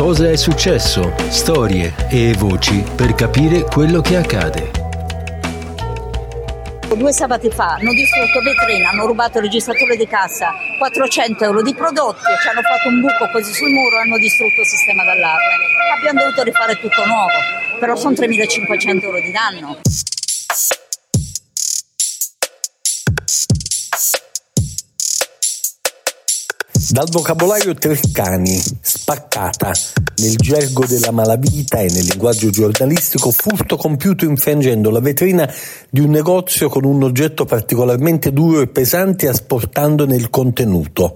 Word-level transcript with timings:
cosa 0.00 0.30
è 0.30 0.36
successo, 0.36 1.12
storie 1.28 1.92
e 2.08 2.32
voci 2.38 2.82
per 2.96 3.14
capire 3.14 3.64
quello 3.64 4.00
che 4.00 4.16
accade. 4.16 4.70
Due 6.96 7.12
sabati 7.12 7.50
fa 7.50 7.74
hanno 7.74 7.92
distrutto 7.92 8.40
vetrina, 8.40 8.88
hanno 8.88 9.04
rubato 9.04 9.36
il 9.36 9.44
registratore 9.44 9.96
di 9.96 10.06
cassa, 10.06 10.52
400 10.78 11.44
euro 11.44 11.60
di 11.60 11.74
prodotti, 11.74 12.24
ci 12.40 12.48
hanno 12.48 12.62
fatto 12.62 12.88
un 12.88 13.00
buco 13.00 13.28
così 13.30 13.52
sul 13.52 13.68
muro 13.68 13.98
e 13.98 14.00
hanno 14.00 14.16
distrutto 14.16 14.62
il 14.62 14.66
sistema 14.66 15.04
d'allarme. 15.04 15.68
Abbiamo 15.98 16.20
dovuto 16.20 16.44
rifare 16.44 16.80
tutto 16.80 17.04
nuovo, 17.04 17.36
però 17.78 17.94
sono 17.94 18.14
3.500 18.14 19.04
euro 19.04 19.20
di 19.20 19.30
danno. 19.30 19.80
Dal 26.90 27.06
vocabolario 27.08 27.72
Treccani, 27.72 28.60
spaccata, 28.80 29.72
nel 30.16 30.34
gergo 30.34 30.84
della 30.86 31.12
malavita 31.12 31.78
e 31.78 31.88
nel 31.88 32.04
linguaggio 32.04 32.50
giornalistico, 32.50 33.30
furto 33.30 33.76
compiuto 33.76 34.24
infrangendo 34.24 34.90
la 34.90 34.98
vetrina 34.98 35.48
di 35.88 36.00
un 36.00 36.10
negozio 36.10 36.68
con 36.68 36.84
un 36.84 37.04
oggetto 37.04 37.44
particolarmente 37.44 38.32
duro 38.32 38.60
e 38.60 38.66
pesante 38.66 39.28
asportandone 39.28 40.16
il 40.16 40.30
contenuto. 40.30 41.14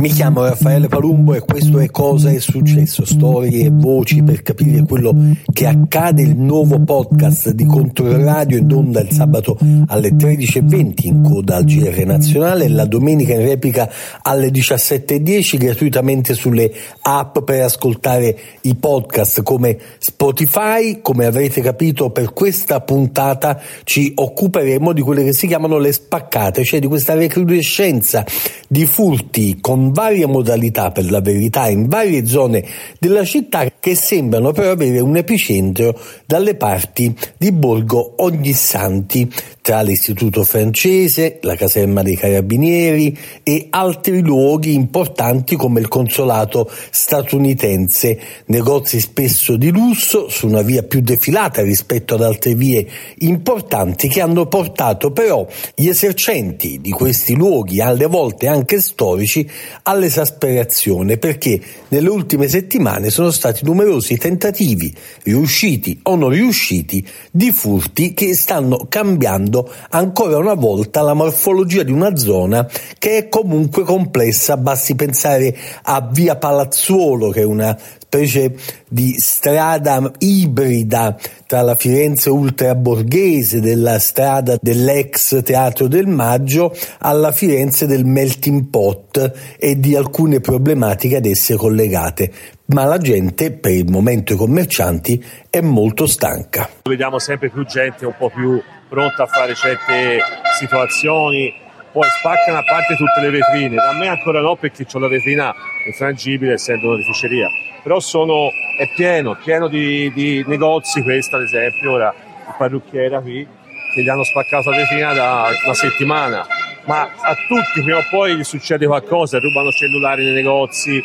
Mi 0.00 0.08
chiamo 0.08 0.42
Raffaele 0.42 0.88
Palumbo 0.88 1.34
e 1.34 1.40
questo 1.40 1.78
è 1.78 1.90
Cosa 1.90 2.30
è 2.30 2.38
successo, 2.38 3.04
storie 3.04 3.66
e 3.66 3.70
voci 3.70 4.22
per 4.22 4.40
capire 4.40 4.82
quello 4.86 5.14
che 5.52 5.66
accade, 5.66 6.22
il 6.22 6.38
nuovo 6.38 6.82
podcast 6.82 7.50
di 7.50 7.66
Controradio 7.66 8.56
in 8.56 8.72
onda 8.72 9.00
il 9.00 9.10
sabato 9.10 9.58
alle 9.88 10.12
13.20 10.12 10.94
in 11.02 11.22
coda 11.22 11.56
al 11.56 11.64
GR 11.64 12.02
Nazionale 12.06 12.64
e 12.64 12.68
la 12.70 12.86
domenica 12.86 13.34
in 13.34 13.42
replica 13.42 13.90
alle 14.22 14.48
17.10 14.48 15.58
gratuitamente 15.58 16.32
sulle 16.32 16.72
app 17.02 17.40
per 17.40 17.60
ascoltare 17.60 18.38
i 18.62 18.74
podcast 18.76 19.42
come 19.42 19.76
Spotify. 19.98 21.00
Come 21.02 21.26
avrete 21.26 21.60
capito 21.60 22.08
per 22.08 22.32
questa 22.32 22.80
puntata 22.80 23.60
ci 23.84 24.12
occuperemo 24.14 24.94
di 24.94 25.02
quelle 25.02 25.24
che 25.24 25.34
si 25.34 25.46
chiamano 25.46 25.76
le 25.76 25.92
spaccate, 25.92 26.64
cioè 26.64 26.80
di 26.80 26.86
questa 26.86 27.12
recrudescenza 27.50 28.24
di 28.68 28.86
furti 28.86 29.58
con 29.60 29.90
varie 29.90 30.26
modalità 30.26 30.92
per 30.92 31.10
la 31.10 31.20
verità 31.20 31.68
in 31.68 31.88
varie 31.88 32.24
zone 32.24 32.64
della 33.00 33.24
città 33.24 33.68
che 33.80 33.96
sembrano 33.96 34.52
però 34.52 34.70
avere 34.70 35.00
un 35.00 35.16
epicentro 35.16 35.98
dalle 36.24 36.54
parti 36.54 37.12
di 37.36 37.50
Borgo 37.50 38.14
Ognissanti 38.18 39.28
tra 39.60 39.82
l'istituto 39.82 40.44
francese, 40.44 41.38
la 41.42 41.54
caserma 41.54 42.02
dei 42.02 42.16
carabinieri 42.16 43.16
e 43.42 43.66
altri 43.70 44.20
luoghi 44.20 44.72
importanti 44.72 45.56
come 45.56 45.80
il 45.80 45.88
consolato 45.88 46.70
statunitense, 46.90 48.18
negozi 48.46 49.00
spesso 49.00 49.56
di 49.56 49.70
lusso 49.70 50.28
su 50.28 50.46
una 50.46 50.62
via 50.62 50.82
più 50.82 51.00
defilata 51.00 51.62
rispetto 51.62 52.14
ad 52.14 52.22
altre 52.22 52.54
vie 52.54 52.86
importanti 53.18 54.08
che 54.08 54.20
hanno 54.20 54.46
portato 54.46 55.10
però 55.10 55.46
gli 55.74 55.88
esercenti 55.88 56.80
di 56.80 56.90
questi 56.90 57.34
luoghi, 57.40 57.80
alle 57.80 58.04
volte 58.04 58.48
anche 58.48 58.82
storici, 58.82 59.48
all'esasperazione 59.84 61.16
perché 61.16 61.58
nelle 61.88 62.10
ultime 62.10 62.48
settimane 62.48 63.08
sono 63.08 63.30
stati 63.30 63.64
numerosi 63.64 64.18
tentativi, 64.18 64.94
riusciti 65.22 65.98
o 66.02 66.16
non 66.16 66.28
riusciti, 66.28 67.06
di 67.30 67.50
furti 67.50 68.12
che 68.12 68.34
stanno 68.34 68.86
cambiando 68.90 69.72
ancora 69.88 70.36
una 70.36 70.54
volta 70.54 71.00
la 71.00 71.14
morfologia 71.14 71.82
di 71.82 71.92
una 71.92 72.14
zona 72.16 72.68
che 72.98 73.16
è 73.16 73.28
comunque 73.30 73.84
complessa, 73.84 74.58
basti 74.58 74.94
pensare 74.94 75.56
a 75.84 76.06
via 76.12 76.36
Palazzuolo 76.36 77.30
che 77.30 77.40
è 77.40 77.44
una 77.44 77.78
specie 78.10 78.56
di 78.88 79.14
strada 79.20 80.10
ibrida 80.18 81.16
tra 81.46 81.62
la 81.62 81.76
Firenze 81.76 82.28
ultraborghese 82.28 83.60
della 83.60 84.00
strada 84.00 84.58
dell'ex 84.60 85.40
Teatro 85.44 85.86
del 85.86 86.08
Maggio 86.08 86.76
alla 86.98 87.30
Firenze 87.30 87.86
del 87.86 88.04
melting 88.04 88.68
pot 88.68 89.54
e 89.56 89.78
di 89.78 89.94
alcune 89.94 90.40
problematiche 90.40 91.16
ad 91.16 91.26
esse 91.26 91.54
collegate. 91.54 92.32
Ma 92.66 92.84
la 92.84 92.98
gente, 92.98 93.52
per 93.52 93.72
il 93.72 93.88
momento 93.88 94.32
i 94.32 94.36
commercianti, 94.36 95.24
è 95.48 95.60
molto 95.60 96.06
stanca. 96.06 96.68
Vediamo 96.82 97.20
sempre 97.20 97.48
più 97.48 97.64
gente 97.64 98.06
un 98.06 98.14
po' 98.18 98.30
più 98.30 98.60
pronta 98.88 99.22
a 99.22 99.26
fare 99.26 99.54
certe 99.54 100.18
situazioni, 100.58 101.52
poi 101.92 102.08
spaccano 102.18 102.58
a 102.58 102.62
parte 102.62 102.96
tutte 102.96 103.20
le 103.20 103.30
vetrine. 103.30 103.76
Da 103.76 103.92
me 103.92 104.08
ancora 104.08 104.40
no 104.40 104.56
perché 104.56 104.86
ho 104.90 104.98
la 104.98 105.08
vetrina 105.08 105.54
infrangibile 105.86 106.54
essendo 106.54 106.86
un'orificeria 106.86 107.48
però 107.82 108.00
sono, 108.00 108.50
è 108.76 108.88
pieno, 108.94 109.36
pieno 109.42 109.68
di, 109.68 110.12
di, 110.12 110.44
negozi, 110.46 111.02
questo 111.02 111.36
ad 111.36 111.42
esempio, 111.42 111.92
ora 111.92 112.14
il 112.14 112.54
parrucchiera 112.56 113.20
qui, 113.20 113.46
che 113.94 114.02
gli 114.02 114.08
hanno 114.08 114.24
spaccato 114.24 114.70
la 114.70 114.76
vetrina 114.76 115.12
da 115.12 115.48
una 115.64 115.74
settimana, 115.74 116.46
ma 116.84 117.02
a 117.02 117.34
tutti 117.48 117.82
prima 117.82 117.98
o 117.98 118.04
poi 118.10 118.36
gli 118.36 118.44
succede 118.44 118.86
qualcosa, 118.86 119.38
rubano 119.38 119.70
cellulari 119.70 120.24
nei 120.24 120.34
negozi, 120.34 121.02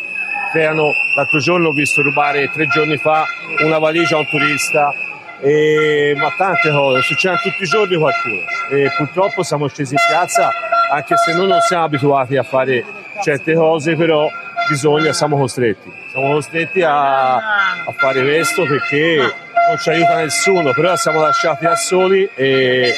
creano, 0.51 0.91
l'altro 1.15 1.39
giorno 1.39 1.69
ho 1.69 1.73
visto 1.73 2.01
rubare 2.01 2.49
tre 2.51 2.67
giorni 2.67 2.97
fa 2.97 3.25
una 3.63 3.79
valigia 3.79 4.15
a 4.15 4.19
un 4.19 4.27
turista, 4.27 4.93
e, 5.41 6.13
ma 6.17 6.33
tante 6.37 6.71
cose, 6.71 7.01
succedono 7.01 7.39
tutti 7.41 7.63
i 7.63 7.67
giorni 7.67 7.95
qualcuno. 7.95 8.41
E 8.69 8.91
purtroppo 8.97 9.43
siamo 9.43 9.67
scesi 9.67 9.93
in 9.93 9.99
piazza 10.07 10.51
anche 10.95 11.17
se 11.17 11.33
noi 11.33 11.47
non 11.47 11.59
siamo 11.61 11.83
abituati 11.83 12.37
a 12.37 12.43
fare 12.43 12.83
certe 13.21 13.53
cose, 13.53 13.95
però 13.95 14.27
bisogna, 14.69 15.11
siamo 15.13 15.37
costretti, 15.37 15.91
siamo 16.11 16.33
costretti 16.33 16.81
a, 16.81 17.35
a 17.35 17.91
fare 17.97 18.21
questo 18.21 18.63
perché 18.63 19.17
non 19.17 19.77
ci 19.77 19.89
aiuta 19.89 20.15
nessuno, 20.15 20.71
però 20.71 20.95
siamo 20.95 21.21
lasciati 21.21 21.65
da 21.65 21.75
soli 21.75 22.29
e 22.33 22.93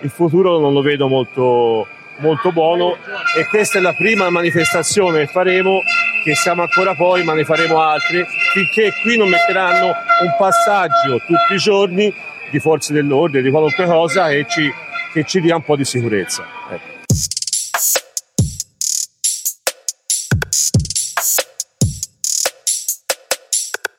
il 0.00 0.10
futuro 0.10 0.58
non 0.58 0.72
lo 0.72 0.82
vedo 0.82 1.08
molto, 1.08 1.86
molto 2.16 2.50
buono. 2.50 2.96
E 3.36 3.46
questa 3.46 3.78
è 3.78 3.80
la 3.80 3.92
prima 3.92 4.28
manifestazione 4.30 5.20
che 5.20 5.26
faremo 5.26 5.82
che 6.24 6.34
siamo 6.34 6.62
ancora 6.62 6.94
poi 6.96 7.22
ma 7.22 7.34
ne 7.34 7.44
faremo 7.44 7.80
altre 7.80 8.26
finché 8.52 8.92
qui 9.00 9.16
non 9.16 9.28
metteranno 9.28 9.86
un 9.86 10.34
passaggio 10.36 11.18
tutti 11.24 11.54
i 11.54 11.56
giorni 11.56 12.12
di 12.50 12.58
forze 12.58 12.92
dell'ordine 12.92 13.44
di 13.44 13.50
qualunque 13.50 13.84
cosa 13.84 14.26
che 14.26 14.44
ci, 14.48 14.72
che 15.12 15.22
ci 15.22 15.40
dia 15.40 15.54
un 15.54 15.62
po' 15.62 15.76
di 15.76 15.84
sicurezza. 15.84 16.44
Ecco. 16.68 16.95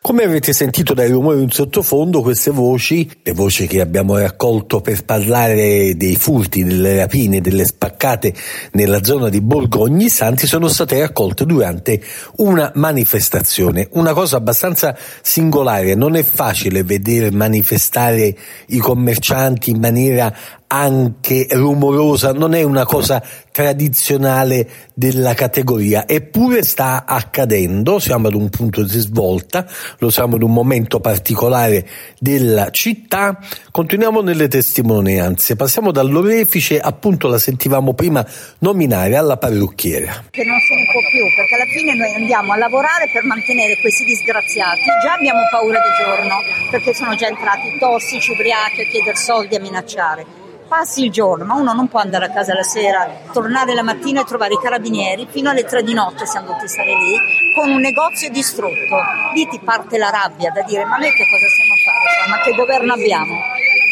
Come 0.08 0.24
avete 0.24 0.54
sentito 0.54 0.94
dai 0.94 1.10
rumori 1.10 1.44
in 1.44 1.52
sottofondo, 1.52 2.22
queste 2.22 2.50
voci, 2.50 3.12
le 3.24 3.34
voci 3.34 3.68
che 3.68 3.82
abbiamo 3.82 4.18
raccolto 4.18 4.80
per 4.80 5.04
parlare 5.04 5.98
dei 5.98 6.16
furti, 6.16 6.64
delle 6.64 6.96
rapine, 6.96 7.42
delle 7.42 7.66
spaccate 7.66 8.34
nella 8.72 9.04
zona 9.04 9.28
di 9.28 9.42
Borgo 9.42 9.82
Ognissanti, 9.82 10.48
sono 10.48 10.70
state 10.70 10.98
raccolte 10.98 11.46
durante 11.46 12.02
una 12.38 12.72
manifestazione. 12.76 13.90
Una 13.92 14.14
cosa 14.14 14.38
abbastanza 14.38 14.98
singolare, 15.22 15.94
non 15.94 16.16
è 16.16 16.24
facile 16.24 16.84
vedere 16.84 17.30
manifestare 17.30 18.34
i 18.68 18.78
commercianti 18.78 19.72
in 19.72 19.80
maniera 19.82 20.34
anche 20.68 21.48
rumorosa, 21.52 22.34
non 22.34 22.54
è 22.54 22.62
una 22.64 22.86
cosa 22.86 23.24
tradizionale 23.52 24.70
della 24.94 25.34
categoria, 25.34 26.08
eppure 26.08 26.64
sta 26.64 27.06
accadendo, 27.06 28.00
siamo 28.00 28.28
ad 28.28 28.36
un 28.36 28.50
punto 28.50 28.84
di 28.84 29.00
svolta, 29.00 29.66
lo 30.00 30.10
siamo 30.10 30.36
ad 30.36 30.44
un 30.44 30.52
momento 30.52 31.00
particolare 31.00 31.88
della 32.20 32.70
città, 32.70 33.40
continuiamo 33.72 34.22
nelle 34.22 34.48
testimonianze, 34.48 35.56
passiamo 35.56 35.92
dall'orefice, 35.92 36.80
appunto 36.80 37.28
la 37.28 37.40
sentivamo 37.40 37.94
prima 37.94 38.26
nominare 38.60 39.16
alla 39.16 39.38
parrucchiera. 39.38 40.26
Che 40.30 40.44
non 40.44 40.60
se 40.60 40.76
ne 40.76 40.86
può 40.92 41.02
più, 41.10 41.26
perché 41.36 41.56
alla 41.56 41.72
fine 41.72 41.96
noi 41.96 42.14
andiamo 42.14 42.54
a 42.54 42.58
lavorare 42.58 43.10
per 43.12 43.24
mantenere 43.24 43.78
questi 43.80 44.04
disgraziati, 44.04 44.82
già 45.02 45.14
abbiamo 45.14 45.40
paura 45.50 45.80
di 45.80 46.04
giorno, 46.04 46.36
perché 46.70 46.94
sono 46.94 47.16
già 47.16 47.28
entrati 47.28 47.78
tossici, 47.80 48.32
ubriachi 48.32 48.82
a 48.82 48.86
chiedere 48.86 49.16
soldi, 49.16 49.56
a 49.56 49.60
minacciare 49.60 50.46
passi 50.68 51.06
il 51.06 51.12
giorno, 51.12 51.46
ma 51.46 51.56
uno 51.56 51.74
non 51.74 51.88
può 51.88 52.00
andare 52.00 52.26
a 52.26 52.30
casa 52.30 52.54
la 52.54 52.64
sera, 52.64 53.10
tornare 53.32 53.74
la 53.74 53.84
mattina 53.84 54.22
e 54.22 54.26
trovare 54.26 54.54
i 54.54 54.60
carabinieri, 54.62 55.28
fino 55.30 55.50
alle 55.50 55.64
tre 55.64 55.82
di 55.82 55.94
notte 55.94 56.26
siamo 56.26 56.48
dovuti 56.48 56.68
stare 56.68 56.94
lì, 56.94 57.54
con 57.56 57.70
un 57.70 57.80
negozio 57.80 58.30
distrutto. 58.30 58.98
Lì 59.34 59.48
ti 59.48 59.60
parte 59.64 59.98
la 59.98 60.10
rabbia 60.10 60.52
da 60.52 60.62
dire, 60.62 60.86
ma 60.86 60.98
noi 60.98 61.12
che 61.12 61.26
cosa 61.30 61.48
stiamo 61.48 61.74
a 61.74 61.78
fare? 61.84 62.30
Ma 62.30 62.40
che 62.42 62.54
governo 62.54 62.94
abbiamo? 62.94 63.36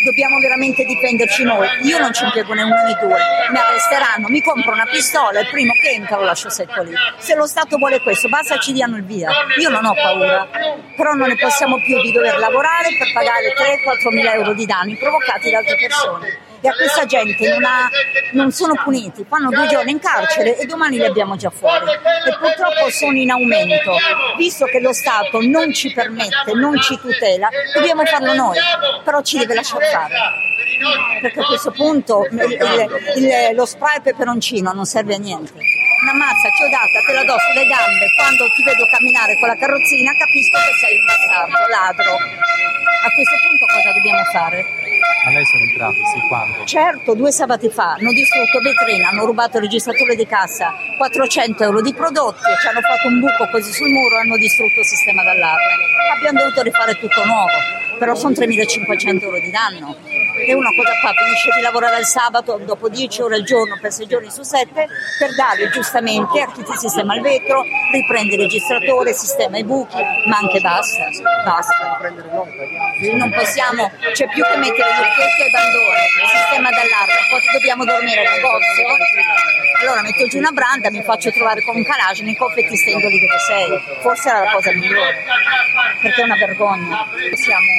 Dobbiamo 0.06 0.38
veramente 0.38 0.84
difenderci 0.84 1.44
noi. 1.44 1.68
Io 1.84 1.98
non 1.98 2.14
ci 2.14 2.26
impiego 2.26 2.54
né 2.54 2.62
uno 2.62 2.76
né 2.76 2.96
due, 3.02 3.18
mi 3.50 3.58
arresteranno, 3.58 4.28
mi 4.28 4.42
compro 4.42 4.74
una 4.74 4.86
pistola, 4.86 5.40
il 5.40 5.48
primo 5.50 5.74
che 5.82 5.90
entra 5.96 6.18
lo 6.18 6.26
lascio 6.26 6.50
secco 6.50 6.84
lì. 6.84 6.94
Se 7.18 7.34
lo 7.34 7.48
Stato 7.48 7.78
vuole 7.78 8.00
questo, 8.02 8.30
basta 8.30 8.60
ci 8.60 8.72
diano 8.72 8.98
il 8.98 9.04
via. 9.04 9.32
Io 9.58 9.70
non 9.70 9.86
ho 9.86 9.94
paura, 9.94 10.48
però 10.96 11.14
non 11.14 11.30
ne 11.30 11.38
possiamo 11.38 11.78
più 11.82 12.00
di 12.02 12.12
dover 12.12 12.38
lavorare 12.38 12.90
per 13.00 13.12
pagare 13.14 13.54
3-4 13.56 14.14
mila 14.14 14.34
euro 14.34 14.54
di 14.54 14.66
danni 14.66 14.96
provocati 14.96 15.50
da 15.50 15.58
altre 15.58 15.76
persone 15.76 16.45
e 16.66 16.68
a 16.68 16.74
questa 16.74 17.06
gente 17.06 17.48
non, 17.48 17.64
ha, 17.64 17.90
non 18.32 18.52
sono 18.52 18.74
puniti, 18.84 19.24
fanno 19.28 19.50
due 19.50 19.68
giorni 19.68 19.92
in 19.92 20.00
carcere 20.00 20.58
e 20.58 20.66
domani 20.66 20.98
li 20.98 21.06
abbiamo 21.06 21.36
già 21.36 21.52
fuori 21.52 21.86
e 21.86 22.38
purtroppo 22.40 22.90
sono 22.90 23.18
in 23.18 23.30
aumento. 23.30 23.96
Visto 24.38 24.66
che 24.66 24.80
lo 24.80 24.92
Stato 24.92 25.40
non 25.42 25.72
ci 25.74 25.94
permette, 25.94 26.54
non 26.54 26.80
ci 26.82 26.98
tutela, 27.00 27.50
dobbiamo 27.74 28.04
farlo 28.06 28.34
noi, 28.34 28.58
però 29.04 29.22
ci 29.22 29.38
deve 29.38 29.54
lasciare 29.54 29.86
fare 29.86 30.14
perché 31.22 31.40
a 31.40 31.46
questo 31.46 31.72
punto 31.72 32.28
il, 32.30 32.40
il, 32.40 33.56
lo 33.56 33.66
spray 33.66 34.02
peperoncino 34.02 34.72
non 34.74 34.86
serve 34.86 35.16
a 35.16 35.18
niente. 35.18 35.54
Una 36.02 36.14
mazza 36.14 36.50
chiodata 36.50 37.02
te 37.06 37.14
la 37.14 37.24
do 37.24 37.38
sulle 37.40 37.66
gambe, 37.66 38.06
quando 38.18 38.46
ti 38.54 38.64
vedo 38.64 38.86
camminare 38.92 39.38
con 39.40 39.48
la 39.48 39.56
carrozzina 39.56 40.12
capisco 40.12 40.58
che 40.58 40.74
sei 40.82 40.98
un 40.98 41.06
bastardo, 41.06 41.68
ladro. 41.70 42.14
A 42.14 43.10
questo 43.14 43.38
punto 43.48 43.66
cosa 43.66 43.92
dobbiamo 43.94 44.24
fare? 44.26 44.85
Ma 45.26 45.32
lei 45.32 45.46
sono 45.46 45.64
entrati, 45.64 46.06
sì, 46.14 46.20
quando? 46.28 46.66
Certo, 46.66 47.16
due 47.16 47.32
sabati 47.32 47.68
fa 47.70 47.94
hanno 47.98 48.14
distrutto 48.14 48.62
vetrina, 48.62 49.10
hanno 49.10 49.26
rubato 49.26 49.58
il 49.58 49.64
registratore 49.64 50.16
di 50.16 50.28
cassa, 50.28 50.72
400 50.98 51.64
euro 51.64 51.82
di 51.82 51.96
prodotti, 51.96 52.46
ci 52.62 52.68
hanno 52.68 52.82
fatto 52.82 53.08
un 53.08 53.20
buco 53.20 53.50
così 53.50 53.74
sul 53.74 53.90
muro 53.90 54.18
e 54.18 54.20
hanno 54.20 54.38
distrutto 54.38 54.82
il 54.82 54.86
sistema 54.86 55.24
d'allarme. 55.24 55.74
Abbiamo 56.16 56.40
dovuto 56.42 56.62
rifare 56.62 56.94
tutto 57.00 57.26
nuovo, 57.26 57.58
però 57.98 58.14
sono 58.14 58.34
3.500 58.34 59.24
euro 59.24 59.40
di 59.40 59.50
danno 59.50 59.98
e 60.38 60.54
uno 60.54 60.70
cosa 60.76 60.94
fa? 61.02 61.14
Finisce 61.14 61.50
di 61.56 61.62
lavorare 61.62 62.00
il 62.00 62.06
sabato 62.06 62.60
dopo 62.64 62.90
10 62.90 63.22
ore 63.22 63.36
al 63.36 63.44
giorno 63.44 63.78
per 63.82 63.92
6 63.92 64.08
giorni 64.08 64.30
su 64.30 64.44
7 64.44 64.88
per 65.18 65.34
dare 65.36 65.70
giustamente 65.70 66.42
a 66.42 66.52
chi 66.52 66.62
ti 66.62 66.76
sistema 66.76 67.16
il 67.16 67.22
vetro, 67.22 67.64
riprende 67.92 68.36
il 68.36 68.42
registratore, 68.42 69.14
sistema 69.14 69.58
i 69.58 69.64
buchi, 69.64 69.98
ma 70.28 70.38
anche 70.38 70.60
basta, 70.60 71.08
basta. 71.44 71.98
Non 73.14 73.32
possiamo, 73.32 73.90
c'è 74.14 74.28
più 74.28 74.44
che 74.44 74.58
mettere 74.58 74.90
gli 74.92 75.02
occhietti 75.16 75.42
ai 75.44 75.50
bandone, 75.50 76.04
il 76.04 76.28
sistema 76.28 76.70
d'allarme, 76.70 77.20
poi 77.30 77.42
dobbiamo 77.54 77.86
dormire 77.86 78.28
al 78.28 78.34
negozio. 78.36 78.84
Allora 79.82 80.02
metto 80.02 80.28
giù 80.28 80.38
una 80.38 80.52
branda, 80.52 80.90
mi 80.92 81.02
faccio 81.04 81.32
trovare 81.32 81.62
con 81.62 81.76
un 81.76 81.84
Kalashnikov 81.84 82.52
e 82.58 82.68
ti 82.68 82.76
stendo 82.76 83.08
dove 83.08 83.40
sei. 83.48 84.00
Forse 84.02 84.30
era 84.30 84.44
la 84.44 84.52
cosa 84.52 84.72
migliore, 84.72 85.24
perché 86.02 86.22
è 86.22 86.24
una 86.24 86.36
vergogna. 86.36 87.08
Siamo 87.34 87.72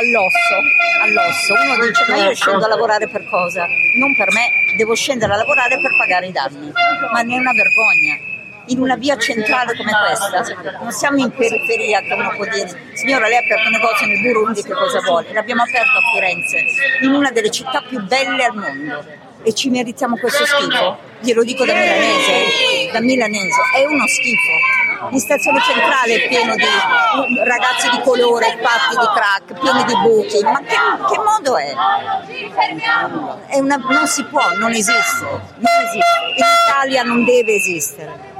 all'osso, 0.00 0.56
all'osso. 1.00 1.54
Uno 1.54 1.86
dice 1.86 2.04
ma 2.08 2.16
io 2.16 2.34
scendo 2.34 2.64
a 2.64 2.68
lavorare 2.68 3.08
per 3.08 3.24
cosa? 3.28 3.66
Non 3.96 4.14
per 4.14 4.32
me, 4.32 4.50
devo 4.76 4.94
scendere 4.94 5.32
a 5.32 5.36
lavorare 5.36 5.80
per 5.80 5.96
pagare 5.96 6.26
i 6.26 6.32
danni. 6.32 6.72
Ma 7.10 7.22
ne 7.22 7.34
è 7.34 7.38
una 7.38 7.52
vergogna. 7.52 8.30
In 8.66 8.78
una 8.78 8.94
via 8.94 9.16
centrale 9.16 9.74
come 9.76 9.90
questa, 9.90 10.78
non 10.78 10.92
siamo 10.92 11.18
in 11.18 11.32
periferia 11.32 12.00
che 12.00 12.14
può 12.36 12.44
dire 12.44 12.70
signora 12.94 13.26
lei 13.26 13.38
ha 13.38 13.40
aperto 13.40 13.66
un 13.66 13.72
negozio 13.72 14.06
nel 14.06 14.20
Burundi 14.20 14.62
che 14.62 14.72
cosa 14.72 15.00
vuole? 15.00 15.32
L'abbiamo 15.32 15.62
aperto 15.62 15.98
Firenze, 16.12 16.64
in 17.00 17.12
una 17.12 17.30
delle 17.30 17.50
città 17.50 17.82
più 17.88 18.00
belle 18.02 18.44
al 18.44 18.54
mondo 18.54 19.04
e 19.42 19.54
ci 19.54 19.70
meritiamo 19.70 20.16
questo 20.16 20.44
schifo? 20.44 20.98
Glielo 21.20 21.42
dico 21.42 21.64
da 21.64 21.72
milanese, 21.72 22.90
da 22.92 23.00
milanese, 23.00 23.60
è 23.76 23.86
uno 23.86 24.06
schifo. 24.06 25.10
In 25.10 25.18
stazione 25.18 25.60
centrale 25.62 26.14
è 26.14 26.28
pieno 26.28 26.54
di 26.54 26.64
ragazzi 27.44 27.88
di 27.90 28.00
colore 28.02 28.58
fatti 28.60 28.96
di 28.96 29.06
crack, 29.14 29.60
pieni 29.60 29.84
di 29.84 29.94
buchi, 29.96 30.42
ma 30.44 30.60
che, 30.60 30.76
che 31.08 31.18
modo 31.18 31.56
è? 31.56 31.74
è 33.48 33.58
una, 33.58 33.76
non 33.76 34.06
si 34.06 34.24
può, 34.24 34.54
non 34.56 34.70
esiste, 34.72 35.24
non 35.24 35.80
esiste. 35.86 36.20
In 36.36 36.44
Italia 36.68 37.02
non 37.02 37.24
deve 37.24 37.54
esistere. 37.54 38.31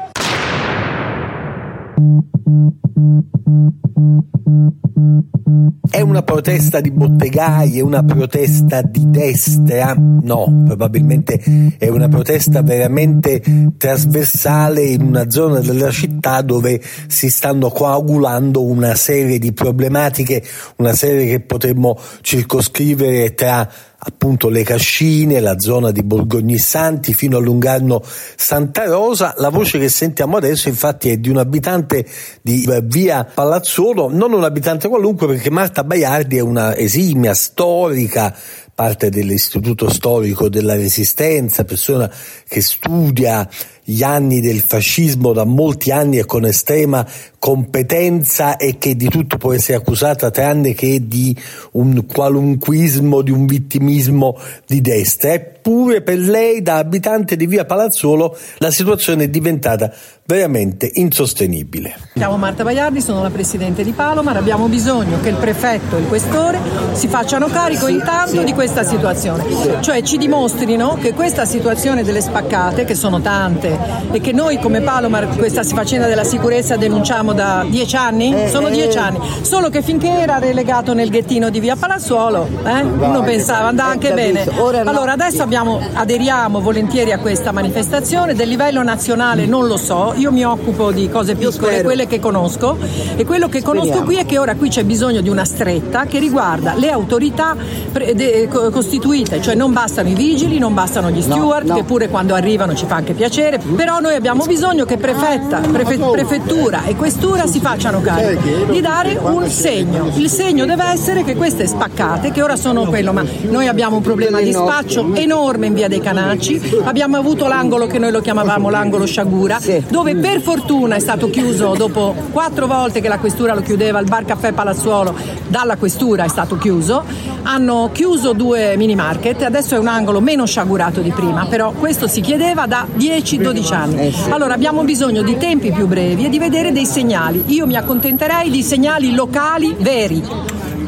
Una 6.12 6.22
protesta 6.22 6.82
di 6.82 6.90
bottegai, 6.90 7.78
è 7.78 7.80
una 7.80 8.04
protesta 8.04 8.82
di 8.82 9.00
destra? 9.06 9.94
No, 9.96 10.62
probabilmente 10.66 11.40
è 11.78 11.88
una 11.88 12.08
protesta 12.08 12.60
veramente 12.60 13.42
trasversale 13.78 14.82
in 14.82 15.00
una 15.00 15.30
zona 15.30 15.60
della 15.60 15.90
città 15.90 16.42
dove 16.42 16.82
si 17.06 17.30
stanno 17.30 17.70
coagulando 17.70 18.62
una 18.62 18.94
serie 18.94 19.38
di 19.38 19.54
problematiche, 19.54 20.42
una 20.76 20.92
serie 20.92 21.30
che 21.30 21.40
potremmo 21.40 21.98
circoscrivere 22.20 23.32
tra 23.32 23.66
appunto 24.04 24.48
le 24.48 24.64
Cascine, 24.64 25.38
la 25.40 25.58
zona 25.58 25.92
di 25.92 26.02
Borgognissanti 26.02 27.14
fino 27.14 27.36
a 27.36 27.40
Lungarno 27.40 28.02
Santa 28.02 28.84
Rosa. 28.84 29.34
La 29.38 29.50
voce 29.50 29.78
che 29.78 29.88
sentiamo 29.88 30.36
adesso 30.36 30.68
infatti 30.68 31.10
è 31.10 31.18
di 31.18 31.28
un 31.28 31.38
abitante 31.38 32.04
di 32.42 32.64
eh, 32.64 32.80
via 32.82 33.24
Palazzolo, 33.24 34.08
non 34.10 34.32
un 34.32 34.42
abitante 34.42 34.88
qualunque 34.88 35.26
perché 35.26 35.50
Marta 35.50 35.84
Baiardi 35.84 36.36
è 36.38 36.40
una 36.40 36.76
esimia 36.76 37.34
storica 37.34 38.34
parte 38.74 39.10
dell'Istituto 39.10 39.90
Storico 39.90 40.48
della 40.48 40.74
Resistenza, 40.74 41.64
persona 41.64 42.10
che 42.48 42.60
studia 42.62 43.48
gli 43.84 44.02
anni 44.02 44.40
del 44.40 44.60
fascismo 44.60 45.32
da 45.32 45.44
molti 45.44 45.90
anni 45.90 46.18
e 46.18 46.24
con 46.24 46.44
estrema 46.44 47.06
competenza 47.38 48.56
e 48.56 48.78
che 48.78 48.94
di 48.94 49.08
tutto 49.08 49.36
può 49.36 49.52
essere 49.52 49.78
accusata 49.78 50.30
tranne 50.30 50.74
che 50.74 51.08
di 51.08 51.36
un 51.72 52.06
qualunquismo, 52.06 53.20
di 53.20 53.32
un 53.32 53.46
vittimismo 53.46 54.38
di 54.64 54.80
destra. 54.80 55.32
Eppure 55.32 56.02
per 56.02 56.18
lei, 56.18 56.62
da 56.62 56.76
abitante 56.76 57.34
di 57.34 57.46
via 57.46 57.64
Palazzolo, 57.64 58.36
la 58.58 58.70
situazione 58.70 59.24
è 59.24 59.28
diventata 59.28 59.92
veramente 60.24 60.88
insostenibile. 60.94 61.96
Chiamo 62.14 62.36
Marta 62.36 62.62
Baiardi, 62.62 63.00
sono 63.00 63.22
la 63.22 63.30
presidente 63.30 63.82
di 63.82 63.90
Palomar, 63.90 64.36
abbiamo 64.36 64.68
bisogno 64.68 65.20
che 65.20 65.30
il 65.30 65.36
prefetto 65.36 65.96
e 65.96 66.00
il 66.00 66.06
questore 66.06 66.60
si 66.92 67.08
facciano 67.08 67.48
carico 67.48 67.88
intanto 67.88 68.42
di 68.44 68.52
questa 68.52 68.84
situazione, 68.84 69.82
cioè 69.82 70.00
ci 70.02 70.16
dimostrino 70.16 70.96
che 71.00 71.12
questa 71.12 71.44
situazione 71.44 72.04
delle 72.04 72.20
spaccate, 72.20 72.84
che 72.84 72.94
sono 72.94 73.20
tante 73.20 73.71
e 74.10 74.20
che 74.20 74.32
noi 74.32 74.58
come 74.58 74.80
Palomar 74.80 75.36
questa 75.36 75.62
faccenda 75.62 76.06
della 76.06 76.24
sicurezza 76.24 76.76
denunciamo 76.76 77.32
da 77.32 77.64
dieci 77.68 77.96
anni, 77.96 78.44
eh, 78.44 78.48
sono 78.48 78.68
dieci 78.68 78.96
eh. 78.96 79.00
anni, 79.00 79.18
solo 79.42 79.68
che 79.68 79.82
finché 79.82 80.08
era 80.08 80.38
relegato 80.38 80.94
nel 80.94 81.10
ghettino 81.10 81.50
di 81.50 81.60
via 81.60 81.76
Palazzuolo, 81.76 82.48
eh, 82.64 82.82
uno 82.82 83.22
pensava 83.22 83.68
andava 83.68 83.90
anche 83.90 84.12
bene. 84.12 84.44
Allora 84.84 85.12
adesso 85.12 85.42
abbiamo, 85.42 85.80
aderiamo 85.94 86.60
volentieri 86.60 87.12
a 87.12 87.18
questa 87.18 87.52
manifestazione, 87.52 88.34
del 88.34 88.48
livello 88.48 88.82
nazionale 88.82 89.46
non 89.46 89.66
lo 89.66 89.76
so, 89.76 90.14
io 90.16 90.30
mi 90.30 90.44
occupo 90.44 90.92
di 90.92 91.08
cose 91.08 91.34
piccole, 91.34 91.82
quelle 91.82 92.06
che 92.06 92.20
conosco. 92.20 92.76
E 93.16 93.24
quello 93.24 93.48
che 93.48 93.62
conosco 93.62 94.02
qui 94.02 94.16
è 94.16 94.26
che 94.26 94.38
ora 94.38 94.54
qui 94.54 94.68
c'è 94.68 94.84
bisogno 94.84 95.20
di 95.20 95.28
una 95.28 95.44
stretta 95.44 96.04
che 96.06 96.18
riguarda 96.18 96.74
le 96.74 96.90
autorità 96.90 97.56
pre- 97.90 98.14
de- 98.14 98.48
costituite, 98.48 99.40
cioè 99.40 99.54
non 99.54 99.72
bastano 99.72 100.08
i 100.08 100.14
vigili, 100.14 100.58
non 100.58 100.74
bastano 100.74 101.10
gli 101.10 101.20
steward, 101.20 101.66
no, 101.66 101.74
no. 101.74 101.78
che 101.78 101.84
pure 101.84 102.08
quando 102.08 102.34
arrivano 102.34 102.74
ci 102.74 102.86
fa 102.86 102.96
anche 102.96 103.12
piacere, 103.12 103.58
però 103.76 104.00
noi 104.00 104.14
abbiamo 104.14 104.44
bisogno 104.44 104.84
che 104.84 104.96
prefetta, 104.96 105.58
prefe- 105.58 105.98
prefettura 105.98 106.84
e 106.84 106.96
questura 106.96 107.46
si 107.46 107.60
facciano 107.60 108.00
carico. 108.00 108.70
Di 108.70 108.80
dare 108.80 109.18
un 109.20 109.48
segno. 109.48 110.10
Il 110.14 110.28
segno 110.28 110.64
deve 110.66 110.84
essere 110.86 111.24
che 111.24 111.34
queste 111.36 111.66
spaccate, 111.66 112.32
che 112.32 112.42
ora 112.42 112.56
sono 112.56 112.84
quello, 112.84 113.12
ma 113.12 113.24
noi 113.48 113.68
abbiamo 113.68 113.96
un 113.96 114.02
problema 114.02 114.40
di 114.40 114.52
spaccio 114.52 115.14
enorme 115.14 115.66
in 115.66 115.74
via 115.74 115.88
dei 115.88 116.00
Canacci, 116.00 116.80
abbiamo 116.84 117.16
avuto 117.16 117.46
l'angolo 117.46 117.86
che 117.86 117.98
noi 117.98 118.10
lo 118.10 118.20
chiamavamo 118.20 118.68
l'angolo 118.70 119.06
Sciagura, 119.06 119.58
dove 119.88 120.14
per 120.16 120.40
fortuna 120.40 120.96
è 120.96 121.00
stato 121.00 121.30
chiuso 121.30 121.74
dopo 121.76 122.14
quattro 122.32 122.66
volte 122.66 123.00
che 123.00 123.08
la 123.08 123.18
questura 123.18 123.54
lo 123.54 123.62
chiudeva, 123.62 123.98
il 123.98 124.08
bar 124.08 124.24
caffè 124.24 124.52
Palazzuolo 124.52 125.14
dalla 125.48 125.76
questura 125.76 126.24
è 126.24 126.28
stato 126.28 126.56
chiuso, 126.56 127.04
hanno 127.42 127.90
chiuso 127.92 128.32
due 128.32 128.76
mini 128.76 128.94
market, 128.94 129.42
adesso 129.42 129.74
è 129.74 129.78
un 129.78 129.88
angolo 129.88 130.20
meno 130.20 130.46
sciagurato 130.46 131.00
di 131.00 131.10
prima, 131.10 131.46
però 131.46 131.72
questo 131.72 132.06
si 132.06 132.20
chiedeva 132.20 132.66
da 132.66 132.86
10-12 132.96 133.74
anni. 133.74 133.96
Eh 134.06 134.30
allora 134.30 134.54
abbiamo 134.54 134.82
bisogno 134.82 135.22
di 135.22 135.36
tempi 135.36 135.72
più 135.72 135.86
brevi 135.86 136.26
e 136.26 136.28
di 136.28 136.38
vedere 136.38 136.72
dei 136.72 136.86
segnali. 136.86 137.44
Io 137.46 137.66
mi 137.66 137.76
accontenterei 137.76 138.50
di 138.50 138.62
segnali 138.62 139.14
locali 139.14 139.74
veri 139.78 140.22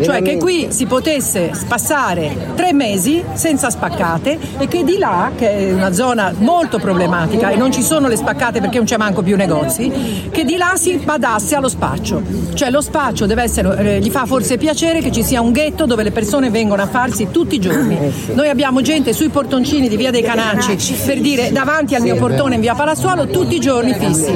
cioè 0.02 0.22
che 0.22 0.36
qui 0.36 0.68
si 0.70 0.86
potesse 0.86 1.50
passare 1.68 2.52
tre 2.54 2.72
mesi 2.72 3.22
senza 3.32 3.70
spaccate 3.70 4.38
e 4.58 4.68
che 4.68 4.84
di 4.84 4.98
là, 4.98 5.30
che 5.36 5.50
è 5.50 5.72
una 5.72 5.92
zona 5.92 6.32
molto 6.38 6.78
problematica 6.78 7.50
e 7.50 7.56
non 7.56 7.72
ci 7.72 7.82
sono 7.82 8.08
le 8.08 8.16
spaccate 8.16 8.60
perché 8.60 8.76
non 8.76 8.86
c'è 8.86 8.96
manco 8.96 9.22
più 9.22 9.36
negozi, 9.36 10.28
che 10.30 10.44
di 10.44 10.56
là 10.56 10.72
si 10.76 10.96
badasse 10.96 11.54
allo 11.54 11.68
spaccio. 11.68 12.22
Cioè 12.54 12.70
lo 12.70 12.80
spaccio 12.80 13.26
deve 13.26 13.42
essere, 13.42 13.96
eh, 13.96 14.00
gli 14.00 14.10
fa 14.10 14.26
forse 14.26 14.56
piacere 14.56 15.00
che 15.00 15.12
ci 15.12 15.22
sia 15.22 15.40
un 15.40 15.52
ghetto 15.52 15.86
dove 15.86 16.02
le 16.02 16.10
persone 16.10 16.50
vengono 16.50 16.82
a 16.82 16.86
farsi 16.86 17.28
tutti 17.30 17.56
i 17.56 17.58
giorni. 17.58 18.12
Noi 18.32 18.48
abbiamo 18.48 18.80
gente 18.80 19.12
sui 19.12 19.28
portoncini 19.28 19.88
di 19.88 19.96
via 19.96 20.10
dei 20.10 20.22
Canacci, 20.22 20.94
per 21.04 21.20
dire 21.20 21.52
davanti 21.52 21.94
al 21.94 22.02
mio 22.02 22.16
portone 22.16 22.56
in 22.56 22.60
via 22.60 22.74
Palassuolo 22.74 23.26
tutti 23.26 23.56
i 23.56 23.60
giorni 23.60 23.94
fissi, 23.94 24.32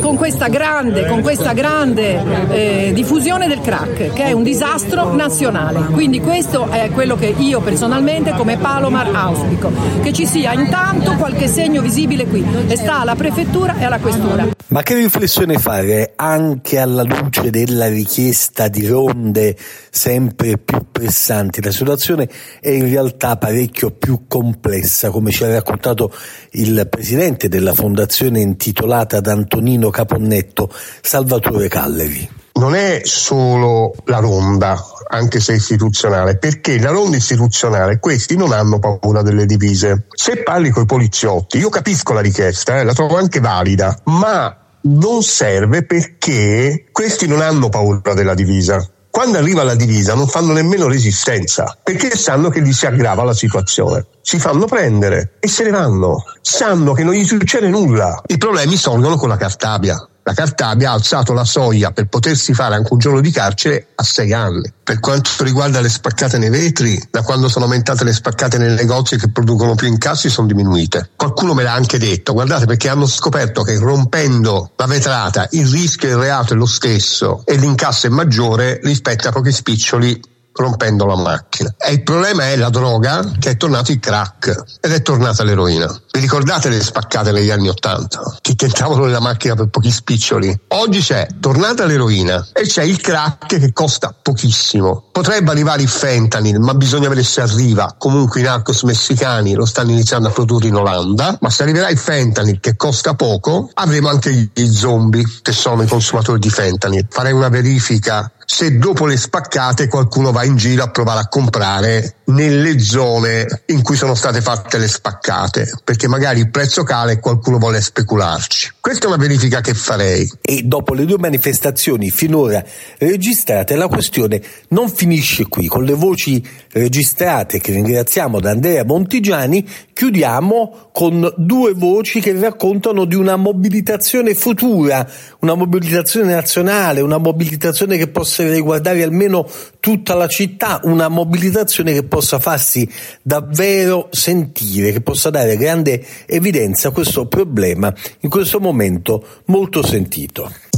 con 0.00 0.16
questa 0.16 0.48
grande, 0.48 1.06
con 1.06 1.22
questa 1.22 1.52
grande 1.52 2.22
eh, 2.50 2.92
diffusione 2.94 3.46
del 3.46 3.60
crack, 3.60 4.12
che 4.12 4.24
è 4.24 4.32
un 4.32 4.42
disastro 4.42 4.99
registro 5.00 5.14
nazionale. 5.14 5.86
Quindi 5.92 6.20
questo 6.20 6.68
è 6.68 6.90
quello 6.90 7.16
che 7.16 7.34
io 7.36 7.60
personalmente 7.60 8.32
come 8.32 8.58
Palomar 8.58 9.10
auspico, 9.14 9.70
che 10.02 10.12
ci 10.12 10.26
sia 10.26 10.52
intanto 10.52 11.14
qualche 11.16 11.48
segno 11.48 11.80
visibile 11.80 12.26
qui 12.26 12.44
e 12.66 12.76
sta 12.76 13.00
alla 13.00 13.14
prefettura 13.14 13.78
e 13.78 13.84
alla 13.84 13.98
questura. 13.98 14.48
Ma 14.68 14.82
che 14.82 14.94
riflessione 14.94 15.58
fare 15.58 16.12
anche 16.14 16.78
alla 16.78 17.02
luce 17.02 17.50
della 17.50 17.88
richiesta 17.88 18.68
di 18.68 18.86
ronde 18.86 19.56
sempre 19.90 20.58
più 20.58 20.86
pressanti? 20.92 21.62
La 21.62 21.72
situazione 21.72 22.28
è 22.60 22.70
in 22.70 22.88
realtà 22.88 23.36
parecchio 23.36 23.90
più 23.90 24.26
complessa, 24.28 25.10
come 25.10 25.30
ci 25.30 25.42
ha 25.44 25.52
raccontato 25.52 26.12
il 26.52 26.86
presidente 26.88 27.48
della 27.48 27.74
fondazione 27.74 28.40
intitolata 28.40 29.16
ad 29.16 29.26
Antonino 29.26 29.90
Caponnetto, 29.90 30.70
Salvatore 31.00 31.68
Calleri. 31.68 32.39
Non 32.60 32.74
è 32.74 33.00
solo 33.04 33.94
la 34.04 34.18
ronda, 34.18 34.78
anche 35.08 35.40
se 35.40 35.54
istituzionale, 35.54 36.36
perché 36.36 36.78
la 36.78 36.90
ronda 36.90 37.16
istituzionale 37.16 37.98
questi 37.98 38.36
non 38.36 38.52
hanno 38.52 38.78
paura 38.78 39.22
delle 39.22 39.46
divise. 39.46 40.04
Se 40.10 40.42
parli 40.42 40.68
con 40.68 40.82
i 40.82 40.86
poliziotti, 40.86 41.56
io 41.56 41.70
capisco 41.70 42.12
la 42.12 42.20
richiesta, 42.20 42.78
eh, 42.78 42.84
la 42.84 42.92
trovo 42.92 43.16
anche 43.16 43.40
valida, 43.40 43.98
ma 44.04 44.54
non 44.82 45.22
serve 45.22 45.86
perché 45.86 46.84
questi 46.92 47.26
non 47.26 47.40
hanno 47.40 47.70
paura 47.70 48.12
della 48.12 48.34
divisa. 48.34 48.86
Quando 49.10 49.38
arriva 49.38 49.62
la 49.62 49.74
divisa 49.74 50.14
non 50.14 50.28
fanno 50.28 50.52
nemmeno 50.52 50.86
resistenza 50.86 51.78
perché 51.82 52.14
sanno 52.14 52.50
che 52.50 52.62
gli 52.62 52.74
si 52.74 52.84
aggrava 52.84 53.24
la 53.24 53.32
situazione. 53.32 54.06
Si 54.20 54.38
fanno 54.38 54.66
prendere 54.66 55.32
e 55.40 55.48
se 55.48 55.64
ne 55.64 55.70
vanno. 55.70 56.24
Sanno 56.42 56.92
che 56.92 57.04
non 57.04 57.14
gli 57.14 57.24
succede 57.24 57.68
nulla. 57.68 58.22
I 58.26 58.36
problemi 58.36 58.76
sorgono 58.76 59.16
con 59.16 59.30
la 59.30 59.38
Cartabia. 59.38 60.09
La 60.22 60.34
Cartabia 60.34 60.90
ha 60.90 60.94
alzato 60.94 61.32
la 61.32 61.44
soglia 61.44 61.92
per 61.92 62.06
potersi 62.06 62.52
fare 62.52 62.74
anche 62.74 62.92
un 62.92 62.98
giorno 62.98 63.20
di 63.20 63.30
carcere 63.30 63.88
a 63.94 64.02
sei 64.02 64.32
anni. 64.32 64.72
Per 64.82 65.00
quanto 65.00 65.30
riguarda 65.40 65.80
le 65.80 65.88
spaccate 65.88 66.38
nei 66.38 66.50
vetri, 66.50 67.00
da 67.10 67.22
quando 67.22 67.48
sono 67.48 67.64
aumentate 67.64 68.04
le 68.04 68.12
spaccate 68.12 68.58
nei 68.58 68.74
negozi 68.74 69.16
che 69.16 69.30
producono 69.30 69.74
più 69.74 69.86
incassi 69.86 70.28
sono 70.28 70.46
diminuite. 70.46 71.10
Qualcuno 71.16 71.54
me 71.54 71.62
l'ha 71.62 71.72
anche 71.72 71.98
detto, 71.98 72.32
guardate 72.32 72.66
perché 72.66 72.88
hanno 72.88 73.06
scoperto 73.06 73.62
che 73.62 73.78
rompendo 73.78 74.72
la 74.76 74.86
vetrata 74.86 75.46
il 75.50 75.66
rischio 75.66 76.08
del 76.08 76.18
reato 76.18 76.54
è 76.54 76.56
lo 76.56 76.66
stesso 76.66 77.42
e 77.44 77.56
l'incasso 77.56 78.06
è 78.06 78.10
maggiore 78.10 78.80
rispetto 78.82 79.28
a 79.28 79.32
pochi 79.32 79.52
spiccioli 79.52 80.20
rompendo 80.60 81.06
la 81.06 81.16
macchina. 81.16 81.74
E 81.78 81.92
il 81.92 82.02
problema 82.02 82.48
è 82.48 82.56
la 82.56 82.70
droga 82.70 83.24
che 83.38 83.50
è 83.50 83.56
tornato 83.56 83.92
il 83.92 84.00
crack 84.00 84.78
ed 84.80 84.92
è 84.92 85.02
tornata 85.02 85.42
l'eroina. 85.42 85.86
Vi 86.12 86.20
ricordate 86.20 86.68
le 86.68 86.82
spaccate 86.82 87.32
negli 87.32 87.50
anni 87.50 87.68
Ottanta? 87.68 88.36
Che 88.40 88.54
tentavano 88.54 89.06
la 89.06 89.20
macchina 89.20 89.54
per 89.54 89.68
pochi 89.68 89.90
spiccioli? 89.90 90.60
Oggi 90.68 91.00
c'è 91.00 91.26
tornata 91.40 91.84
l'eroina 91.84 92.48
e 92.52 92.62
c'è 92.62 92.82
il 92.82 93.00
crack 93.00 93.58
che 93.58 93.72
costa 93.72 94.14
pochissimo. 94.20 95.04
Potrebbe 95.12 95.50
arrivare 95.50 95.82
il 95.82 95.88
fentanyl, 95.88 96.58
ma 96.58 96.74
bisogna 96.74 97.08
vedere 97.08 97.26
se 97.26 97.40
arriva. 97.40 97.94
Comunque 97.96 98.40
i 98.40 98.42
narcos 98.42 98.82
messicani 98.82 99.54
lo 99.54 99.64
stanno 99.64 99.90
iniziando 99.90 100.28
a 100.28 100.30
produrre 100.30 100.68
in 100.68 100.74
Olanda, 100.74 101.36
ma 101.40 101.50
se 101.50 101.62
arriverà 101.62 101.88
il 101.88 101.98
fentanyl 101.98 102.60
che 102.60 102.76
costa 102.76 103.14
poco, 103.14 103.70
avremo 103.74 104.08
anche 104.08 104.50
gli 104.52 104.66
zombie 104.66 105.24
che 105.42 105.52
sono 105.52 105.82
i 105.82 105.86
consumatori 105.86 106.38
di 106.38 106.50
fentanyl. 106.50 107.06
Farei 107.08 107.32
una 107.32 107.48
verifica 107.48 108.30
se 108.52 108.78
dopo 108.78 109.06
le 109.06 109.16
spaccate 109.16 109.86
qualcuno 109.86 110.32
va 110.32 110.42
in 110.42 110.56
giro 110.56 110.82
a 110.82 110.90
provare 110.90 111.20
a 111.20 111.28
comprare 111.28 112.16
nelle 112.30 112.80
zone 112.80 113.62
in 113.66 113.80
cui 113.82 113.94
sono 113.94 114.16
state 114.16 114.40
fatte 114.40 114.76
le 114.76 114.88
spaccate, 114.88 115.70
perché 115.84 116.08
magari 116.08 116.40
il 116.40 116.50
prezzo 116.50 116.82
cala 116.82 117.12
e 117.12 117.20
qualcuno 117.20 117.58
vuole 117.58 117.80
specularci. 117.80 118.72
Questa 118.80 119.04
è 119.04 119.08
una 119.08 119.18
verifica 119.18 119.60
che 119.60 119.72
farei. 119.74 120.28
E 120.40 120.62
dopo 120.64 120.94
le 120.94 121.04
due 121.04 121.18
manifestazioni 121.18 122.10
finora 122.10 122.62
registrate, 122.98 123.76
la 123.76 123.86
questione 123.86 124.42
non 124.70 124.90
finisce 124.90 125.46
qui. 125.46 125.68
Con 125.68 125.84
le 125.84 125.94
voci 125.94 126.44
registrate 126.72 127.60
che 127.60 127.72
ringraziamo 127.72 128.40
da 128.40 128.50
Andrea 128.50 128.84
Montigiani, 128.84 129.66
chiudiamo 129.92 130.90
con 130.92 131.32
due 131.36 131.72
voci 131.74 132.20
che 132.20 132.38
raccontano 132.38 133.04
di 133.04 133.14
una 133.14 133.36
mobilitazione 133.36 134.34
futura, 134.34 135.08
una 135.40 135.54
mobilitazione 135.54 136.34
nazionale, 136.34 137.00
una 137.00 137.18
mobilitazione 137.18 137.96
che 137.96 138.08
possa 138.08 138.39
riguardare 138.48 139.02
almeno 139.02 139.48
tutta 139.80 140.14
la 140.14 140.28
città, 140.28 140.80
una 140.84 141.08
mobilitazione 141.08 141.92
che 141.92 142.04
possa 142.04 142.38
farsi 142.38 142.88
davvero 143.22 144.08
sentire, 144.10 144.92
che 144.92 145.00
possa 145.00 145.30
dare 145.30 145.56
grande 145.56 146.04
evidenza 146.26 146.88
a 146.88 146.92
questo 146.92 147.26
problema 147.26 147.92
in 148.20 148.30
questo 148.30 148.60
momento 148.60 149.24
molto 149.46 149.84
sentito. 149.84 150.69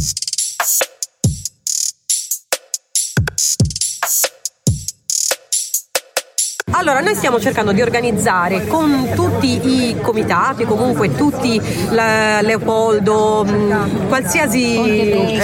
Allora, 6.83 6.99
noi 6.99 7.15
stiamo 7.15 7.39
cercando 7.39 7.71
di 7.71 7.81
organizzare 7.81 8.67
con 8.67 9.11
tutti 9.15 9.61
i 9.69 9.97
comitati, 10.03 10.65
comunque 10.65 11.15
tutti, 11.15 11.61
la, 11.91 12.41
Leopoldo, 12.41 13.45
mh, 13.45 14.09
qualsiasi 14.09 15.39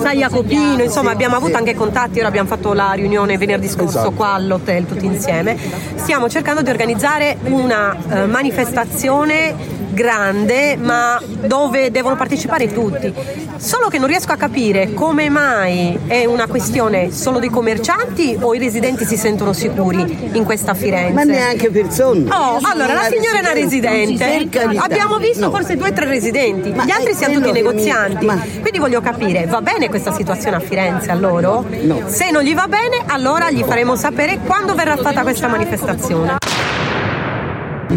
Saia 0.00 0.28
Copino, 0.28 0.80
insomma 0.84 1.10
abbiamo 1.10 1.34
avuto 1.34 1.56
anche 1.56 1.74
contatti, 1.74 2.20
ora 2.20 2.28
abbiamo 2.28 2.46
fatto 2.46 2.74
la 2.74 2.92
riunione 2.92 3.36
venerdì 3.36 3.66
scorso 3.66 3.98
esatto. 3.98 4.12
qua 4.12 4.34
all'hotel 4.34 4.86
tutti 4.86 5.04
insieme. 5.04 5.58
Stiamo 5.96 6.28
cercando 6.28 6.62
di 6.62 6.70
organizzare 6.70 7.38
una 7.42 7.96
uh, 7.96 8.28
manifestazione 8.28 9.77
grande 9.90 10.76
ma 10.76 11.20
dove 11.26 11.90
devono 11.90 12.16
partecipare 12.16 12.72
tutti. 12.72 13.12
Solo 13.56 13.88
che 13.88 13.98
non 13.98 14.08
riesco 14.08 14.32
a 14.32 14.36
capire 14.36 14.94
come 14.94 15.28
mai 15.28 15.98
è 16.06 16.24
una 16.24 16.46
questione 16.46 17.10
solo 17.10 17.38
dei 17.38 17.48
commercianti 17.48 18.38
o 18.40 18.54
i 18.54 18.58
residenti 18.58 19.04
si 19.04 19.16
sentono 19.16 19.52
sicuri 19.52 20.30
in 20.32 20.44
questa 20.44 20.74
Firenze. 20.74 21.12
Ma 21.12 21.24
neanche 21.24 21.70
persone. 21.70 22.30
Oh, 22.30 22.58
allora 22.62 22.94
la 22.94 23.08
signora 23.10 23.38
è 23.38 23.40
una 23.40 23.52
residente. 23.52 24.48
Abbiamo 24.76 25.18
visto 25.18 25.46
no. 25.46 25.50
forse 25.50 25.76
due 25.76 25.88
o 25.88 25.92
tre 25.92 26.06
residenti, 26.06 26.72
ma 26.72 26.84
gli 26.84 26.90
altri 26.90 27.14
siamo 27.14 27.34
tutti 27.34 27.52
negozianti. 27.52 28.24
Ma... 28.24 28.36
Quindi 28.60 28.78
voglio 28.78 29.00
capire, 29.00 29.46
va 29.46 29.60
bene 29.60 29.88
questa 29.88 30.12
situazione 30.12 30.56
a 30.56 30.60
Firenze 30.60 31.10
a 31.10 31.14
loro? 31.14 31.64
No. 31.82 32.02
Se 32.06 32.30
non 32.30 32.42
gli 32.42 32.54
va 32.54 32.68
bene, 32.68 33.02
allora 33.06 33.50
gli 33.50 33.62
faremo 33.64 33.96
sapere 33.96 34.38
quando 34.44 34.74
verrà 34.74 34.96
fatta 34.96 35.22
questa 35.22 35.48
manifestazione. 35.48 36.36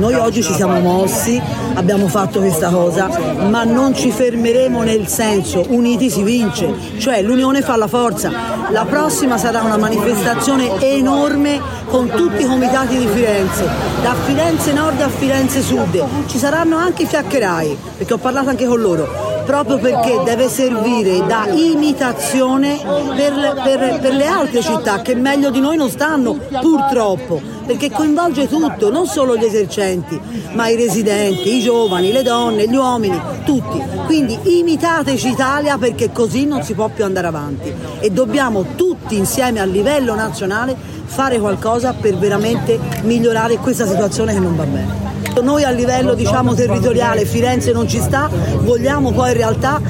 Noi 0.01 0.15
oggi 0.15 0.41
ci 0.41 0.51
siamo 0.55 0.79
mossi, 0.79 1.39
abbiamo 1.75 2.07
fatto 2.07 2.39
questa 2.39 2.71
cosa, 2.71 3.07
ma 3.49 3.63
non 3.63 3.93
ci 3.93 4.09
fermeremo 4.09 4.81
nel 4.81 5.07
senso 5.07 5.63
uniti 5.67 6.09
si 6.09 6.23
vince, 6.23 6.73
cioè 6.97 7.21
l'unione 7.21 7.61
fa 7.61 7.75
la 7.75 7.85
forza. 7.85 8.31
La 8.71 8.83
prossima 8.85 9.37
sarà 9.37 9.61
una 9.61 9.77
manifestazione 9.77 10.81
enorme 10.81 11.61
con 11.85 12.09
tutti 12.09 12.41
i 12.41 12.47
comitati 12.47 12.97
di 12.97 13.05
Firenze, 13.05 13.63
da 14.01 14.15
Firenze 14.25 14.73
Nord 14.73 15.01
a 15.01 15.07
Firenze 15.07 15.61
Sud. 15.61 16.03
Ci 16.25 16.39
saranno 16.39 16.77
anche 16.77 17.03
i 17.03 17.05
fiaccherai, 17.05 17.77
perché 17.97 18.13
ho 18.13 18.17
parlato 18.17 18.49
anche 18.49 18.65
con 18.65 18.81
loro 18.81 19.30
proprio 19.45 19.77
perché 19.77 20.21
deve 20.23 20.49
servire 20.49 21.25
da 21.25 21.47
imitazione 21.47 22.79
per, 23.15 23.61
per, 23.63 23.99
per, 23.99 24.13
le 24.13 24.25
altre 24.25 24.61
città 24.61 25.01
che 25.01 25.15
meglio 25.15 25.49
di 25.49 25.59
noi 25.59 25.77
non 25.77 25.89
stanno 25.89 26.37
purtroppo 26.61 27.41
perché 27.65 27.91
coinvolge 27.91 28.47
tutto 28.47 28.89
non 28.89 29.07
solo 29.07 29.35
gli 29.37 29.43
esercenti 29.43 30.19
ma 30.53 30.67
i 30.67 30.75
residenti, 30.75 31.55
i 31.55 31.61
giovani, 31.61 32.11
le 32.11 32.23
donne, 32.23 32.67
gli 32.67 32.75
uomini, 32.75 33.19
tutti 33.45 33.81
quindi 34.05 34.37
imitateci 34.59 35.29
Italia 35.29 35.77
perché 35.77 36.11
così 36.11 36.45
non 36.45 36.63
si 36.63 36.73
può 36.73 36.89
più 36.89 37.03
andare 37.03 37.27
avanti 37.27 37.73
e 37.99 38.09
dobbiamo 38.09 38.65
tutti 38.75 39.15
insieme 39.15 39.59
a 39.59 39.65
livello 39.65 40.15
nazionale 40.15 40.75
fare 41.05 41.39
qualcosa 41.39 41.93
per 41.93 42.17
veramente 42.17 42.79
migliorare 43.03 43.57
questa 43.57 43.85
situazione 43.85 44.33
che 44.33 44.39
non 44.39 44.55
va 44.55 44.65
bene. 44.65 45.10
Noi 45.39 45.63
a 45.63 45.71
livello 45.71 46.13
diciamo, 46.13 46.53
territoriale 46.53 47.25
Firenze 47.25 47.71
non 47.71 47.87
ci 47.87 47.99
sta, 47.99 48.29
vogliamo 48.59 49.11
poi 49.11 49.31
in 49.31 49.37
realtà 49.37 49.81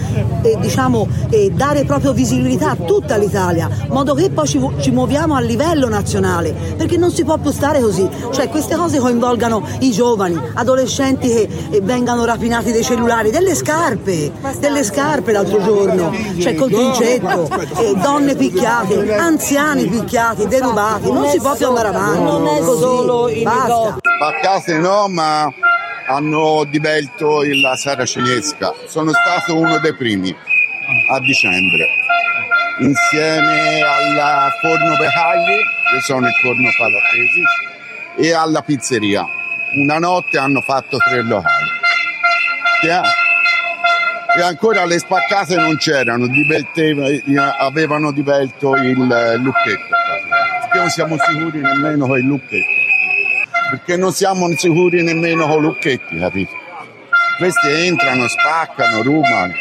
eh, 0.41 0.57
diciamo, 0.60 1.07
eh, 1.29 1.51
dare 1.53 1.83
proprio 1.83 2.13
visibilità 2.13 2.71
a 2.71 2.75
tutta 2.75 3.17
l'Italia, 3.17 3.69
in 3.83 3.91
modo 3.91 4.13
che 4.13 4.29
poi 4.29 4.48
ci, 4.48 4.65
ci, 4.79 4.91
muoviamo 4.91 5.36
a 5.36 5.39
livello 5.39 5.89
nazionale, 5.89 6.53
perché 6.77 6.98
non 6.98 7.12
si 7.12 7.24
può 7.24 7.38
più 7.38 7.51
stare 7.51 7.81
così, 7.81 8.07
cioè 8.31 8.50
queste 8.50 8.75
cose 8.75 9.00
coinvolgano 9.00 9.65
i 9.79 9.91
giovani, 9.91 10.39
adolescenti 10.53 11.27
che 11.27 11.50
eh, 11.69 11.81
vengano 11.81 12.24
rapinati 12.24 12.71
dei 12.71 12.83
cellulari, 12.83 13.29
delle 13.29 13.55
scarpe, 13.55 14.31
delle 14.60 14.83
scarpe 14.83 15.31
l'altro 15.31 15.62
giorno, 15.62 16.12
cioè 16.39 16.55
col 16.55 16.69
trincetto, 16.69 17.50
eh, 17.79 17.93
donne 18.01 18.36
picchiate, 18.36 19.15
anziani 19.15 19.86
picchiati, 19.86 20.48
derubati, 20.48 21.12
non 21.12 21.27
si 21.27 21.39
può 21.39 21.55
più 21.55 21.67
andare 21.67 21.89
avanti. 21.89 22.24
Non 22.24 22.48
è 22.48 22.62
solo 22.62 23.29
il 23.29 23.43
Baccate 24.21 24.77
no, 24.77 25.07
ma 25.07 25.51
hanno 26.05 26.63
divelto 26.65 27.41
la 27.59 27.75
Sara 27.75 28.05
Cinesca. 28.05 28.71
Sono 28.85 29.09
stato 29.13 29.57
uno 29.57 29.79
dei 29.79 29.95
primi 29.95 30.29
a 31.09 31.19
dicembre, 31.21 31.87
insieme 32.81 33.81
al 33.81 34.51
forno 34.61 34.95
Becagli, 34.97 35.57
che 35.91 36.01
sono 36.01 36.27
il 36.27 36.33
forno 36.39 36.69
Palatesi, 36.77 37.41
e 38.17 38.31
alla 38.31 38.61
pizzeria. 38.61 39.25
Una 39.77 39.97
notte 39.97 40.37
hanno 40.37 40.61
fatto 40.61 40.97
tre 40.97 41.23
locali. 41.23 41.69
E 44.37 44.41
ancora 44.43 44.85
le 44.85 44.99
spaccate 44.99 45.55
non 45.55 45.77
c'erano, 45.77 46.27
avevano 47.57 48.11
divelto 48.11 48.75
il 48.75 48.93
lucchetto. 48.93 49.95
Non 50.75 50.89
siamo 50.91 51.15
sicuri 51.17 51.59
nemmeno 51.59 52.05
con 52.05 52.19
il 52.19 52.25
lucchetto 52.25 52.70
perché 53.71 53.95
non 53.95 54.11
siamo 54.11 54.45
sicuri 54.57 55.01
nemmeno 55.01 55.47
con 55.47 55.61
Lucchetti, 55.61 56.19
capito? 56.19 56.51
Questi 57.37 57.69
entrano, 57.87 58.27
spaccano, 58.27 59.01
rubano. 59.01 59.53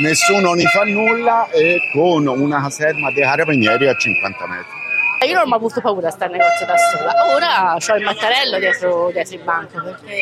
nessuno 0.00 0.54
ne 0.54 0.64
fa 0.64 0.84
nulla 0.84 1.50
e 1.50 1.80
con 1.92 2.26
una 2.28 2.62
caserma 2.62 3.10
dei 3.10 3.24
carabinieri 3.24 3.88
a 3.88 3.96
50 3.96 4.46
metri. 4.46 4.78
Io 5.26 5.34
non 5.34 5.42
ho 5.44 5.48
mai 5.48 5.58
avuto 5.58 5.82
paura 5.82 6.08
a 6.08 6.10
stare 6.10 6.32
in 6.32 6.38
negozio 6.38 6.64
da 6.64 6.76
sola, 6.78 7.12
ora 7.34 7.74
ho 7.74 7.96
il 7.96 8.04
mattarello 8.04 8.58
dietro, 8.58 9.10
dietro 9.12 9.34
il 9.34 9.42
banco 9.42 9.82
perché 9.82 10.16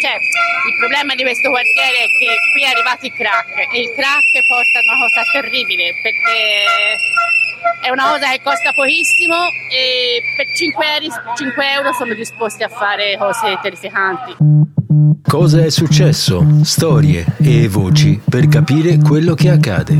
cioè, 0.00 0.14
il 0.18 0.76
problema 0.80 1.14
di 1.14 1.22
questo 1.22 1.48
quartiere 1.48 1.94
è 1.94 2.08
che 2.18 2.34
qui 2.50 2.62
è 2.64 2.70
arrivato 2.74 3.06
il 3.06 3.12
crack 3.14 3.54
e 3.70 3.78
il 3.78 3.92
crack 3.94 4.46
porta 4.48 4.78
a 4.80 4.82
una 4.82 4.98
cosa 5.06 5.22
terribile 5.30 5.94
perché 6.02 6.98
è 7.82 7.90
una 7.90 8.04
cosa 8.10 8.28
che 8.30 8.40
costa 8.42 8.72
pochissimo 8.72 9.34
e 9.70 10.22
per 10.36 10.46
5 10.54 10.84
euro, 10.86 11.34
5 11.36 11.72
euro 11.72 11.92
sono 11.92 12.14
disposti 12.14 12.62
a 12.62 12.68
fare 12.68 13.16
cose 13.18 13.58
terrificanti. 13.62 14.36
Cosa 15.22 15.64
è 15.64 15.70
successo? 15.70 16.44
Storie 16.64 17.24
e 17.42 17.68
voci 17.68 18.20
per 18.28 18.48
capire 18.48 18.98
quello 18.98 19.34
che 19.34 19.50
accade. 19.50 19.94